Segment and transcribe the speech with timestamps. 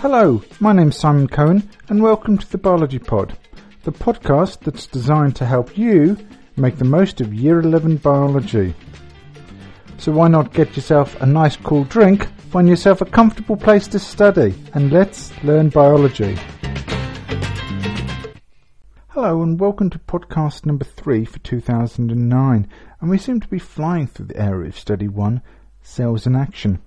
[0.00, 3.34] Hello, my name's Simon Cohen, and welcome to the Biology Pod,
[3.84, 6.18] the podcast that's designed to help you
[6.58, 8.74] make the most of Year 11 biology.
[9.96, 13.98] So why not get yourself a nice cool drink, find yourself a comfortable place to
[13.98, 16.36] study, and let's learn biology.
[19.08, 22.68] Hello and welcome to podcast number 3 for 2009,
[23.00, 25.40] and we seem to be flying through the area of study 1,
[25.80, 26.82] cells in action.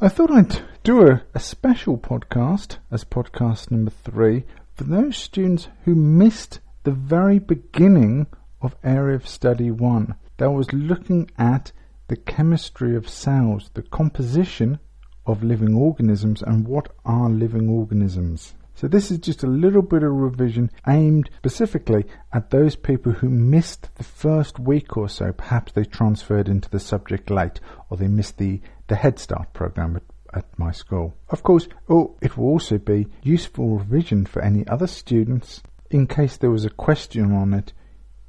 [0.00, 4.44] I thought I'd do a, a special podcast as podcast number 3
[4.74, 8.26] for those students who missed the very beginning
[8.62, 11.72] of area of study 1 that was looking at
[12.08, 14.78] the chemistry of cells, the composition
[15.26, 18.54] of living organisms, and what are living organisms.
[18.74, 23.28] So this is just a little bit of revision aimed specifically at those people who
[23.28, 25.32] missed the first week or so.
[25.32, 30.00] Perhaps they transferred into the subject late, or they missed the, the Head Start program
[30.34, 31.14] at, my school.
[31.28, 36.36] Of course, oh, it will also be useful revision for any other students in case
[36.36, 37.72] there was a question on it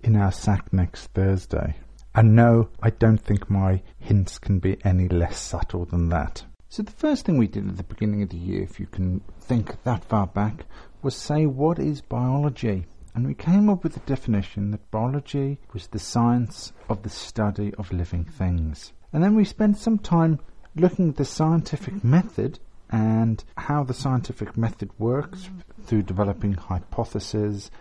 [0.01, 1.75] in our SAC next Thursday.
[2.13, 6.43] And no, I don't think my hints can be any less subtle than that.
[6.69, 9.21] So the first thing we did at the beginning of the year, if you can
[9.39, 10.65] think that far back,
[11.01, 12.85] was say what is biology?
[13.13, 17.73] And we came up with the definition that biology was the science of the study
[17.77, 18.93] of living things.
[19.11, 20.39] And then we spent some time
[20.75, 25.49] looking at the scientific method and how the scientific method works
[25.85, 27.71] through developing hypotheses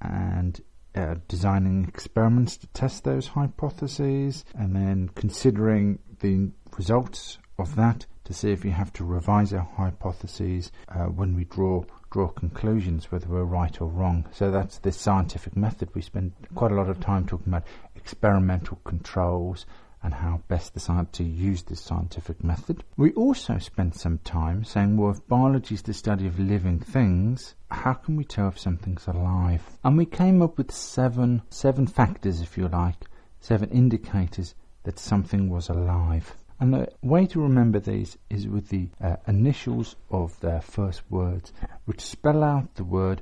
[0.00, 0.60] and
[0.94, 8.32] uh, designing experiments to test those hypotheses and then considering the results of that to
[8.32, 13.28] see if you have to revise our hypotheses uh, when we draw draw conclusions whether
[13.28, 14.24] we're right or wrong.
[14.32, 15.90] So that's the scientific method.
[15.94, 19.66] We spend quite a lot of time talking about experimental controls
[20.08, 20.72] and how best
[21.12, 22.82] to use this scientific method.
[22.96, 27.54] We also spent some time saying, well, if biology is the study of living things,
[27.70, 29.62] how can we tell if something's alive?
[29.84, 33.04] And we came up with seven, seven factors, if you like,
[33.40, 36.34] seven indicators that something was alive.
[36.58, 41.52] And the way to remember these is with the uh, initials of their first words,
[41.84, 43.20] which spell out the word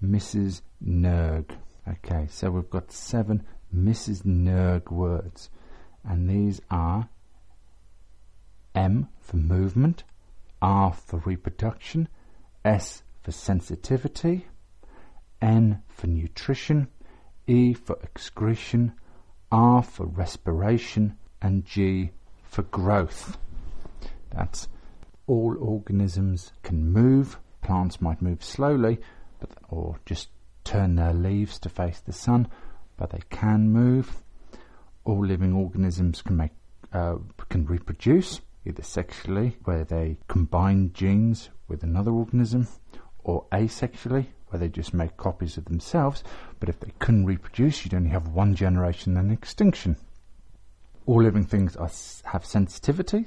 [0.00, 0.62] Mrs.
[0.86, 1.50] Nerg.
[1.88, 4.22] Okay, so we've got seven Mrs.
[4.22, 5.50] Nerg words
[6.04, 7.08] and these are
[8.74, 10.04] M for movement,
[10.62, 12.08] R for reproduction,
[12.64, 14.46] S for sensitivity,
[15.40, 16.88] N for nutrition,
[17.46, 18.92] E for excretion,
[19.50, 22.10] R for respiration, and G
[22.42, 23.38] for growth.
[24.30, 24.68] That's
[25.26, 27.38] all organisms can move.
[27.62, 29.00] Plants might move slowly,
[29.40, 30.28] but, or just
[30.64, 32.48] turn their leaves to face the sun,
[32.96, 34.22] but they can move
[35.08, 36.52] all living organisms can make
[36.92, 37.16] uh,
[37.48, 42.68] can reproduce either sexually, where they combine genes with another organism,
[43.24, 46.22] or asexually, where they just make copies of themselves.
[46.60, 49.96] But if they couldn't reproduce, you'd only have one generation and extinction.
[51.06, 51.90] All living things are,
[52.30, 53.26] have sensitivity.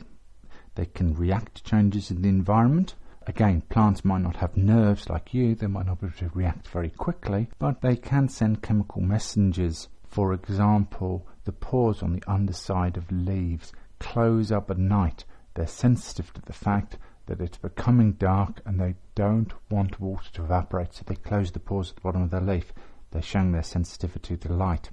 [0.76, 2.94] They can react to changes in the environment.
[3.26, 6.68] Again, plants might not have nerves like you, they might not be able to react
[6.68, 9.88] very quickly, but they can send chemical messengers.
[10.08, 15.26] For example, the pores on the underside of leaves close up at night.
[15.54, 20.44] They're sensitive to the fact that it's becoming dark and they don't want water to
[20.44, 22.74] evaporate, so they close the pores at the bottom of their leaf.
[23.12, 24.90] They're showing their sensitivity to light.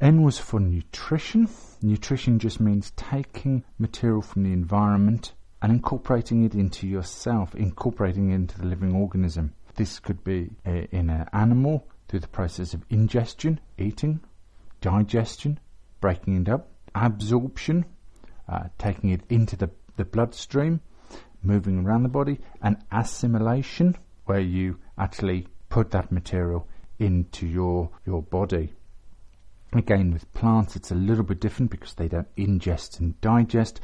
[0.00, 1.48] N was for nutrition.
[1.80, 5.32] Nutrition just means taking material from the environment
[5.62, 9.54] and incorporating it into yourself, incorporating it into the living organism.
[9.76, 14.20] This could be a, in an animal through the process of ingestion, eating,
[14.80, 15.60] digestion,
[16.02, 17.86] breaking it up, absorption,
[18.48, 20.80] uh, taking it into the, the bloodstream,
[21.42, 23.96] moving around the body, and assimilation,
[24.26, 26.68] where you actually put that material
[26.98, 28.74] into your, your body.
[29.72, 33.80] Again, with plants, it's a little bit different because they don't ingest and digest,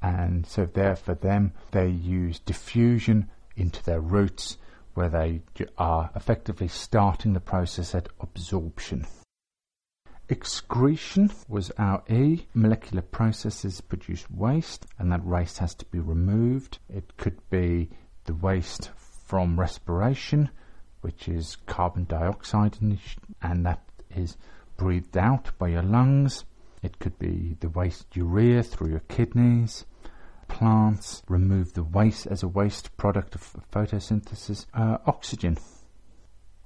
[0.00, 4.56] and so there for them, they use diffusion into their roots,
[4.94, 5.42] where they
[5.76, 9.04] are effectively starting the process at absorption.
[10.28, 12.46] Excretion was our E.
[12.52, 16.78] Molecular processes produce waste, and that waste has to be removed.
[16.88, 17.90] It could be
[18.24, 20.50] the waste from respiration,
[21.00, 22.76] which is carbon dioxide,
[23.40, 24.36] and that is
[24.76, 26.44] breathed out by your lungs.
[26.82, 29.84] It could be the waste urea through your kidneys.
[30.48, 34.66] Plants remove the waste as a waste product of photosynthesis.
[34.74, 35.56] Uh, oxygen.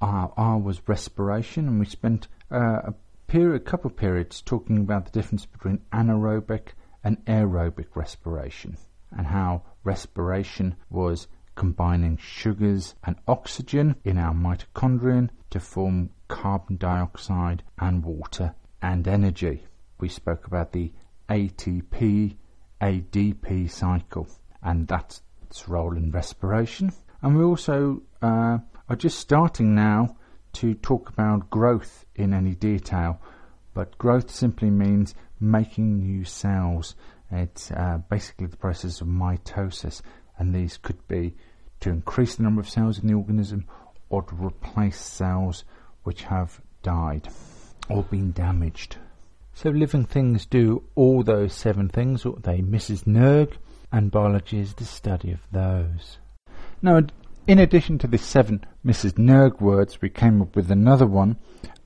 [0.01, 2.93] R, R was respiration, and we spent uh,
[3.31, 6.71] period, couple of periods talking about the difference between anaerobic
[7.05, 8.77] and aerobic respiration
[9.12, 17.62] and how respiration was combining sugars and oxygen in our mitochondrion to form carbon dioxide
[17.79, 19.65] and water and energy.
[20.00, 20.93] We spoke about the
[21.29, 22.37] ATP
[22.83, 24.26] ADP cycle
[24.61, 26.93] and that's its role in respiration.
[27.23, 30.17] And we also uh, are just starting now
[30.55, 33.20] to talk about growth in any detail,
[33.75, 36.94] but growth simply means making new cells.
[37.31, 40.02] It's uh, basically the process of mitosis,
[40.38, 41.37] and these could be
[41.81, 43.67] to increase the number of cells in the organism
[44.08, 45.64] or to replace cells
[46.02, 47.29] which have died
[47.88, 48.97] or been damaged.
[49.52, 53.05] So living things do all those seven things, or they Mrs.
[53.05, 53.55] Nerg,
[53.93, 56.19] and biology is the study of those.
[56.82, 57.00] Now,
[57.50, 59.14] in addition to the seven Mrs.
[59.14, 61.37] Nerg words, we came up with another one,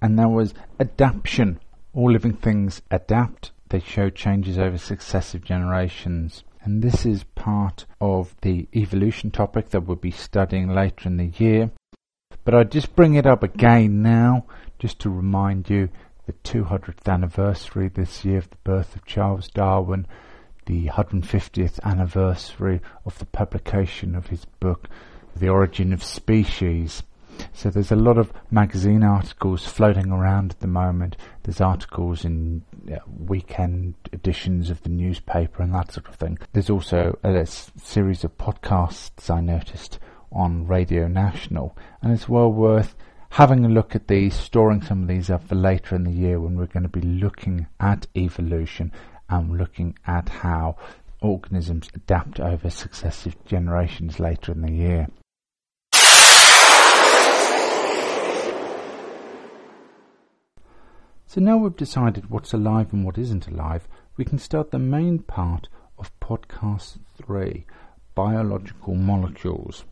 [0.03, 1.59] and that was adaptation.
[1.95, 3.51] All living things adapt.
[3.71, 9.83] They show changes over successive generations and this is part of the evolution topic that
[9.83, 11.71] we'll be studying later in the year.
[12.45, 14.45] But I just bring it up again now,
[14.79, 15.89] just to remind you
[16.27, 20.07] the 200th anniversary this year of the birth of Charles Darwin,
[20.67, 24.89] the 150th anniversary of the publication of his book,
[25.37, 27.03] The Origin of Species.
[27.53, 31.17] So there's a lot of magazine articles floating around at the moment.
[31.43, 32.63] There's articles in
[33.19, 36.39] weekend editions of the newspaper and that sort of thing.
[36.53, 39.99] There's also a series of podcasts I noticed
[40.31, 42.95] on Radio National, and it's well worth
[43.31, 46.39] having a look at these, storing some of these up for later in the year
[46.39, 48.93] when we're going to be looking at evolution
[49.29, 50.77] and looking at how
[51.21, 55.09] organisms adapt over successive generations later in the year.
[61.35, 65.19] So now we've decided what's alive and what isn't alive, we can start the main
[65.19, 67.67] part of podcast 3,
[68.15, 69.85] biological molecules.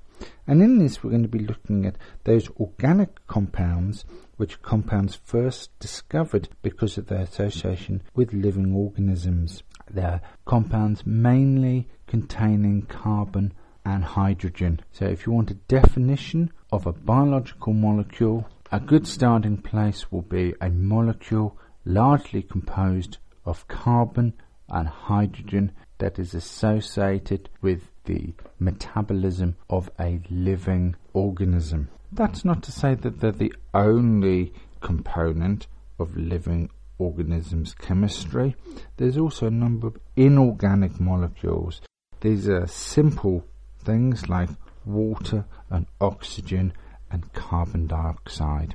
[0.47, 4.05] And in this we're going to be looking at those organic compounds
[4.37, 9.65] which are compounds first discovered because of their association with living organisms.
[9.91, 13.53] They're compounds mainly containing carbon
[13.85, 14.79] and hydrogen.
[14.93, 20.23] So if you want a definition of a biological molecule, a good starting place will
[20.23, 24.33] be a molecule largely composed of carbon
[24.71, 31.87] and hydrogen that is associated with the metabolism of a living organism.
[32.11, 35.67] That's not to say that they're the only component
[35.99, 38.57] of living organisms' chemistry.
[38.97, 41.83] There's also a number of inorganic molecules.
[42.21, 43.45] These are simple
[43.85, 44.49] things like
[44.87, 46.73] water and oxygen
[47.13, 48.75] and carbon dioxide,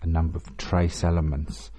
[0.00, 1.70] a number of trace elements.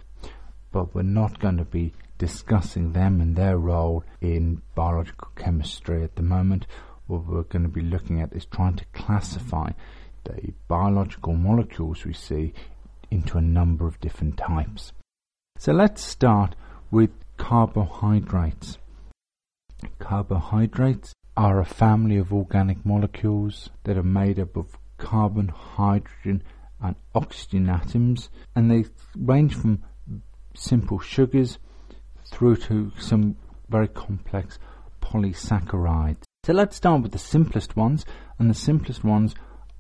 [0.71, 6.15] But we're not going to be discussing them and their role in biological chemistry at
[6.15, 6.67] the moment.
[7.07, 9.71] What we're going to be looking at is trying to classify
[10.25, 12.53] the biological molecules we see
[13.09, 14.91] into a number of different types.
[15.57, 16.55] So let's start
[16.91, 18.77] with carbohydrates.
[19.99, 26.43] Carbohydrates are a family of organic molecules that are made up of carbon, hydrogen,
[26.81, 28.85] and oxygen atoms, and they
[29.15, 29.83] range from
[30.53, 31.57] simple sugars
[32.31, 33.35] through to some
[33.69, 34.59] very complex
[35.01, 36.23] polysaccharides.
[36.43, 38.05] So let's start with the simplest ones,
[38.39, 39.35] and the simplest ones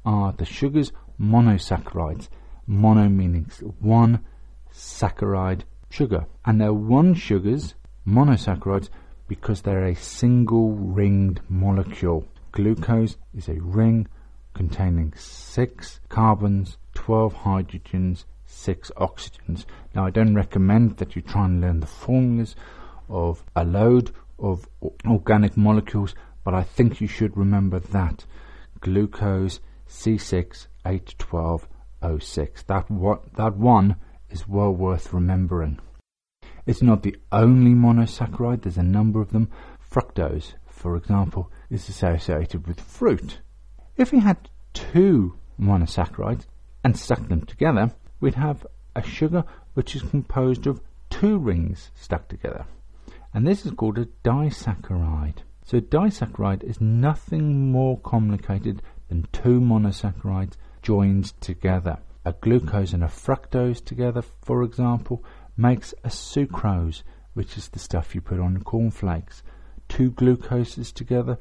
[0.05, 2.29] are the sugars monosaccharides.
[2.65, 4.25] Mono meaning one
[4.73, 8.89] saccharide sugar, and they're one sugars monosaccharides
[9.27, 12.25] because they're a single ringed molecule.
[12.51, 14.07] Glucose is a ring
[14.57, 19.65] containing 6 carbons, 12 hydrogens, 6 oxygens.
[19.93, 22.55] Now, I don't recommend that you try and learn the formulas
[23.07, 24.67] of a load of
[25.05, 28.25] organic molecules, but I think you should remember that
[28.81, 32.65] glucose C6H12O6.
[32.65, 33.97] That what that one
[34.29, 35.79] is well worth remembering.
[36.65, 39.49] It's not the only monosaccharide, there's a number of them.
[39.89, 43.39] Fructose, for example, is associated with fruit.
[43.97, 46.45] If we had two monosaccharides
[46.83, 52.27] and stuck them together, we'd have a sugar which is composed of two rings stuck
[52.27, 52.67] together.
[53.33, 55.39] And this is called a disaccharide.
[55.65, 61.97] So a disaccharide is nothing more complicated than two monosaccharides joined together.
[62.23, 65.23] A glucose and a fructose together, for example,
[65.57, 67.01] makes a sucrose,
[67.33, 69.41] which is the stuff you put on cornflakes.
[69.89, 71.39] Two glucoses together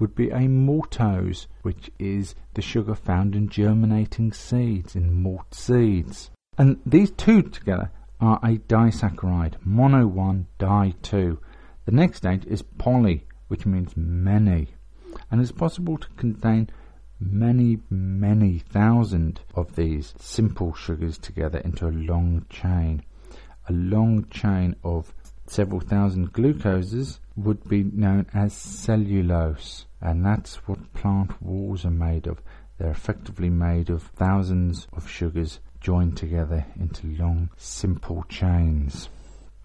[0.00, 6.30] would be a maltose, which is the sugar found in germinating seeds, in malt seeds.
[6.58, 11.38] And these two together are a disaccharide, mono 1, di 2.
[11.84, 14.74] The next stage is poly, which means many.
[15.30, 16.70] and it's possible to contain
[17.18, 23.02] many, many thousand of these simple sugars together into a long chain.
[23.68, 25.14] A long chain of
[25.46, 32.26] several thousand glucoses would be known as cellulose, and that's what plant walls are made
[32.26, 32.40] of.
[32.78, 39.08] They're effectively made of thousands of sugars joined together into long, simple chains.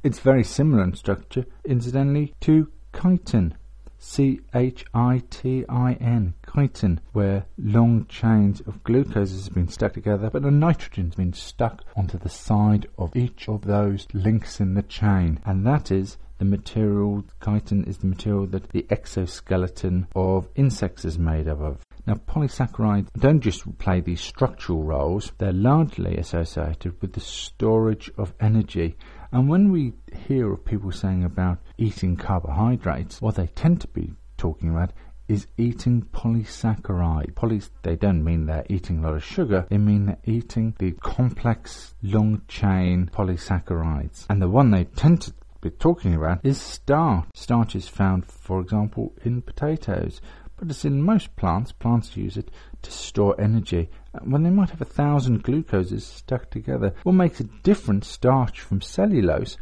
[0.03, 3.55] It's very similar in structure, incidentally, to chitin,
[3.97, 9.93] C H I T I N, chitin, where long chains of glucose have been stuck
[9.93, 14.59] together, but the nitrogen has been stuck onto the side of each of those links
[14.59, 20.07] in the chain, and that is the material, chitin is the material that the exoskeleton
[20.15, 21.77] of insects is made up of.
[22.07, 28.33] Now, polysaccharides don't just play these structural roles, they're largely associated with the storage of
[28.39, 28.95] energy.
[29.31, 29.93] And when we
[30.27, 34.91] hear of people saying about eating carbohydrates, what they tend to be talking about
[35.27, 37.33] is eating polysaccharide.
[37.35, 40.91] Poly, they don't mean they're eating a lot of sugar, they mean they're eating the
[40.91, 44.25] complex long chain polysaccharides.
[44.29, 45.33] And the one they tend to
[45.71, 47.25] talking about is starch.
[47.33, 50.21] Starch is found, for example, in potatoes.
[50.57, 52.49] But as in most plants, plants use it
[52.81, 53.89] to store energy.
[54.13, 58.61] Uh, when they might have a thousand glucoses stuck together, what makes a different starch
[58.61, 59.57] from cellulose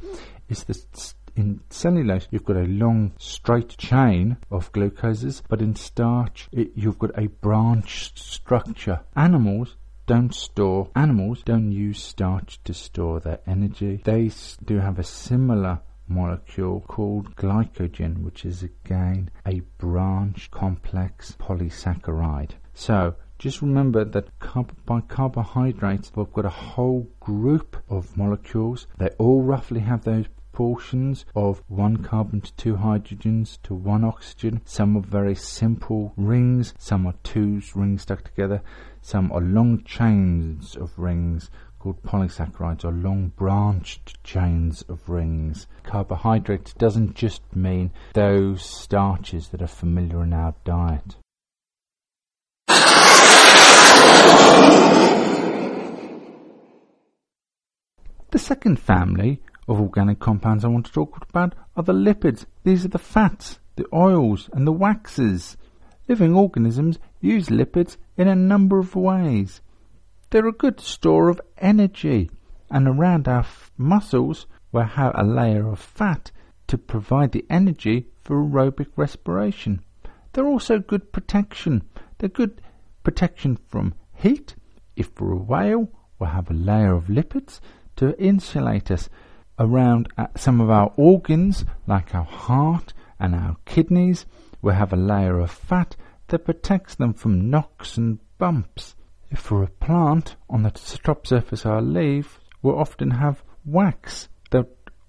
[0.49, 6.47] is that in cellulose you've got a long straight chain of glucoses, but in starch
[6.51, 8.99] it, you've got a branched structure.
[9.15, 14.01] Animals don't store, animals don't use starch to store their energy.
[14.03, 14.29] They
[14.63, 22.51] do have a similar molecule called glycogen, which is again a branch complex polysaccharide.
[22.73, 28.87] So just remember that carb- by carbohydrates, we've got a whole group of molecules.
[28.97, 34.61] They all roughly have those portions of one carbon to two hydrogens to one oxygen.
[34.65, 38.61] Some are very simple rings, some are two rings stuck together,
[39.01, 41.49] some are long chains of rings
[41.83, 45.67] called polysaccharides or long branched chains of rings.
[45.83, 51.17] Carbohydrates doesn't just mean those starches that are familiar in our diet.
[58.31, 62.45] The second family of organic compounds I want to talk about are the lipids.
[62.63, 65.57] These are the fats, the oils, and the waxes.
[66.07, 69.59] Living organisms use lipids in a number of ways.
[70.33, 72.31] They're a good store of energy,
[72.71, 76.31] and around our f- muscles we have a layer of fat
[76.65, 79.81] to provide the energy for aerobic respiration.
[80.31, 81.83] They're also good protection.
[82.17, 82.63] They're good
[83.03, 84.55] protection from heat.
[84.95, 87.59] If we're a whale, we'll have a layer of lipids
[87.97, 89.09] to insulate us
[89.59, 94.25] around uh, some of our organs, like our heart and our kidneys.
[94.63, 95.95] We'll have a layer of fat
[96.29, 98.95] that protects them from knocks and bumps.
[99.35, 104.67] For a plant, on the top surface of our leaf, will often have wax that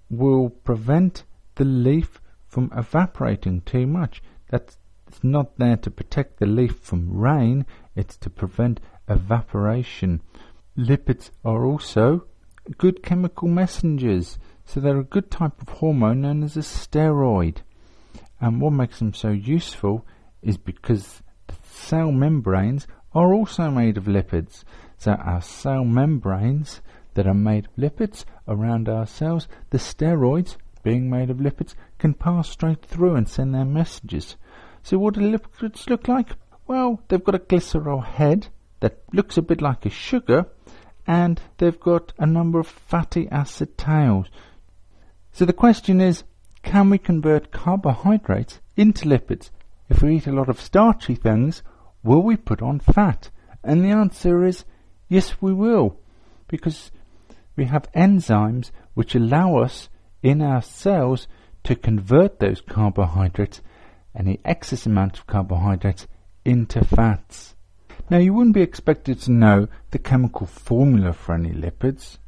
[0.09, 1.23] will prevent
[1.55, 4.21] the leaf from evaporating too much.
[4.49, 4.77] That's
[5.21, 7.65] not there to protect the leaf from rain,
[7.95, 10.21] it's to prevent evaporation.
[10.77, 12.25] Lipids are also
[12.77, 17.57] good chemical messengers, so they're a good type of hormone known as a steroid.
[18.41, 20.05] And what makes them so useful
[20.41, 24.63] is because the cell membranes are also made of lipids.
[24.97, 26.81] So our cell membranes
[27.13, 32.13] that are made of lipids around our cells, the steroids being made of lipids, can
[32.13, 34.35] pass straight through and send their messages.
[34.83, 36.29] So what do lipids look like?
[36.67, 38.47] Well, they've got a glycerol head
[38.81, 40.47] that looks a bit like a sugar,
[41.07, 44.27] and they've got a number of fatty acid tails.
[45.31, 46.23] So the question is,
[46.63, 49.51] can we convert carbohydrates into lipids?
[49.89, 51.63] If we eat a lot of starchy things,
[52.05, 53.29] will we put on fat?
[53.63, 54.63] And the answer is
[55.09, 55.99] yes, we will,
[56.47, 56.91] because
[57.55, 59.89] we have enzymes which allow us
[60.21, 61.27] in our cells
[61.63, 63.61] to convert those carbohydrates,
[64.15, 66.07] any excess amount of carbohydrates,
[66.43, 67.55] into fats.
[68.09, 72.19] Now, you wouldn't be expected to know the chemical formula for any lipids,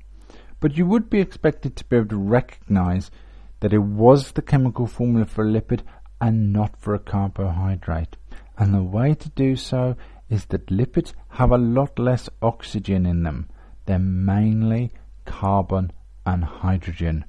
[0.60, 3.12] but you would be expected to be able to recognize
[3.60, 5.82] that it was the chemical formula for a lipid
[6.20, 8.18] and not for a carbohydrate.
[8.58, 9.96] And the way to do so
[10.30, 13.50] is that lipids have a lot less oxygen in them.
[13.86, 14.92] They're mainly
[15.26, 15.92] carbon
[16.26, 17.26] and hydrogen.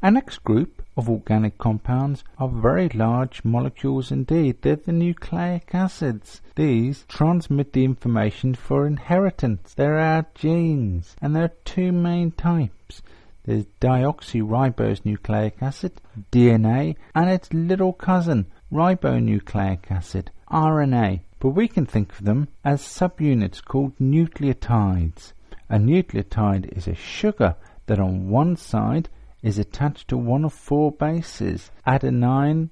[0.00, 4.62] Our next group of organic compounds are very large molecules indeed.
[4.62, 6.40] They're the nucleic acids.
[6.54, 9.74] These transmit the information for inheritance.
[9.74, 11.16] They're our genes.
[11.20, 13.02] And there are two main types.
[13.48, 21.20] There's deoxyribose nucleic acid, DNA, and its little cousin, ribonucleic acid, RNA.
[21.40, 25.32] But we can think of them as subunits called nucleotides.
[25.70, 29.08] A nucleotide is a sugar that on one side
[29.42, 32.68] is attached to one of four bases adenine,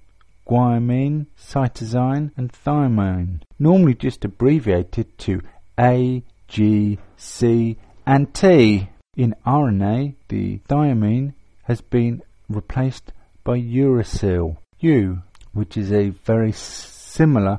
[0.47, 5.41] guanine, cytosine, and thymine, normally just abbreviated to
[5.81, 8.91] A, G, C, and T.
[9.17, 11.33] In RNA, the thymine
[11.63, 15.23] has been replaced by uracil, U,
[15.55, 17.59] which is a very similar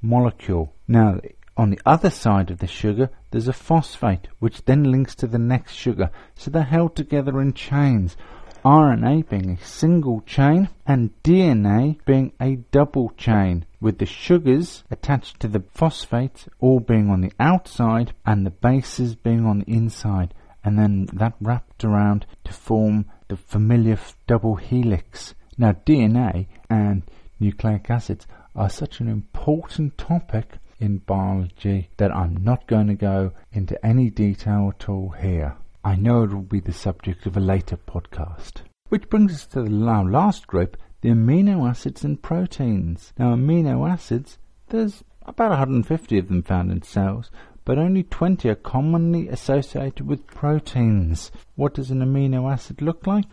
[0.00, 0.72] molecule.
[0.86, 1.18] Now,
[1.56, 5.40] on the other side of the sugar, there's a phosphate, which then links to the
[5.40, 8.16] next sugar, so they're held together in chains.
[8.64, 15.40] RNA being a single chain and DNA being a double chain with the sugars attached
[15.40, 20.32] to the phosphates all being on the outside and the bases being on the inside
[20.64, 25.34] and then that wrapped around to form the familiar double helix.
[25.58, 27.02] Now DNA and
[27.40, 33.32] nucleic acids are such an important topic in biology that I'm not going to go
[33.52, 35.56] into any detail at all here.
[35.84, 38.62] I know it will be the subject of a later podcast.
[38.88, 43.12] Which brings us to the last group, the amino acids and proteins.
[43.18, 44.38] Now, amino acids,
[44.68, 47.30] there's about 150 of them found in cells,
[47.64, 51.30] but only 20 are commonly associated with proteins.
[51.54, 53.26] What does an amino acid look like?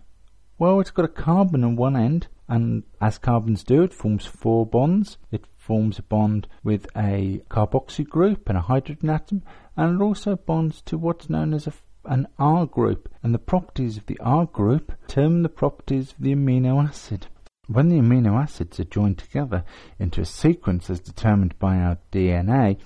[0.58, 4.66] Well, it's got a carbon on one end, and as carbons do, it forms four
[4.66, 5.18] bonds.
[5.32, 9.44] It forms a bond with a carboxy group and a hydrogen atom,
[9.78, 11.74] and it also bonds to what's known as a
[12.06, 16.34] an R group, and the properties of the R group determine the properties of the
[16.34, 17.28] amino acid.
[17.68, 19.64] When the amino acids are joined together
[20.00, 22.80] into a sequence as determined by our DNA,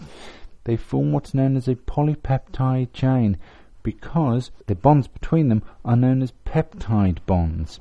[0.65, 3.37] they form what's known as a polypeptide chain
[3.83, 7.79] because the bonds between them are known as peptide bonds.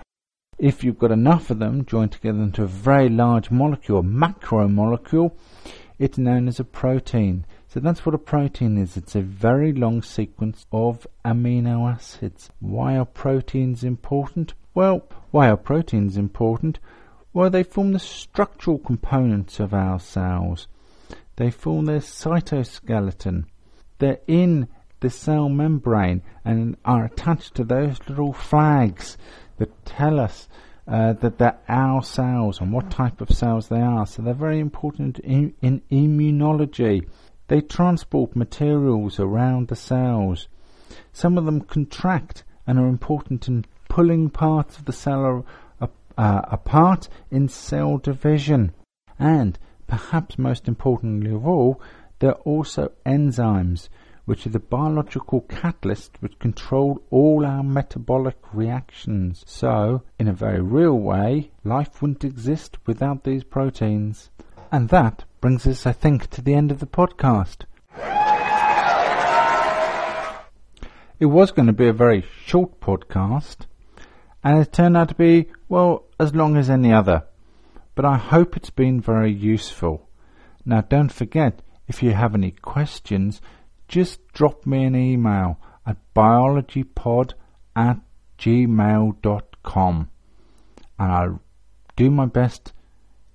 [0.59, 5.33] If you've got enough of them joined together into a very large molecule, a macromolecule,
[5.99, 7.45] it's known as a protein.
[7.69, 8.97] So that's what a protein is.
[8.97, 12.51] It's a very long sequence of amino acids.
[12.61, 14.55] Why are proteins important?
[14.75, 16.79] Well, why are proteins important?
[17.33, 20.67] Well, they form the structural components of our cells.
[21.37, 23.45] They form their cytoskeleton.
[23.99, 24.69] They're in
[25.01, 29.17] the cell membrane and are attached to those little flags
[29.59, 30.49] that tell us
[30.87, 34.07] uh, that they're our cells and what type of cells they are.
[34.07, 37.09] So they're very important in, in immunology.
[37.49, 40.49] They transport materials around the cells.
[41.13, 45.45] Some of them contract and are important in pulling parts of the cell
[45.81, 45.87] uh,
[46.45, 48.73] apart in cell division.
[49.19, 51.81] And, perhaps most importantly of all,
[52.19, 53.89] there are also enzymes,
[54.25, 59.45] which are the biological catalysts which control all our metabolic reactions.
[59.47, 64.31] So, in a very real way, life wouldn't exist without these proteins.
[64.71, 67.65] And that brings us, I think, to the end of the podcast.
[71.19, 73.67] It was going to be a very short podcast,
[74.43, 77.25] and it turned out to be, well, as long as any other.
[77.95, 80.09] But I hope it's been very useful.
[80.65, 83.41] Now, don't forget, if you have any questions,
[83.89, 87.33] just drop me an email at biologypod
[87.77, 87.99] at
[88.39, 90.09] gmail.com
[91.03, 91.41] and I'll
[91.97, 92.73] do my best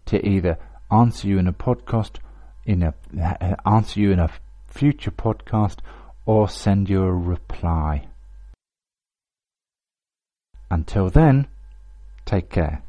[0.08, 0.58] to either
[0.90, 2.18] answer you in a podcast,
[2.66, 4.32] in a uh, answer you in a
[4.68, 5.80] future podcast,
[6.26, 8.08] or send you a reply.
[10.70, 11.48] Until then,
[12.26, 12.84] take care.